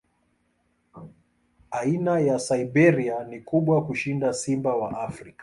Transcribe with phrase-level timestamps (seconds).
[1.71, 5.39] Aina ya Siberia ni kubwa kushinda simba wa Afrika.